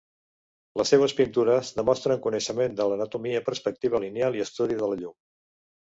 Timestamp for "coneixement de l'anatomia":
2.23-3.45